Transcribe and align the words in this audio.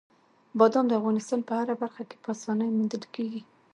بادام 0.57 0.85
د 0.87 0.93
افغانستان 0.99 1.39
په 1.47 1.53
هره 1.59 1.75
برخه 1.81 2.03
کې 2.09 2.17
په 2.23 2.27
اسانۍ 2.35 2.69
موندل 2.77 3.03
کېږي. 3.15 3.41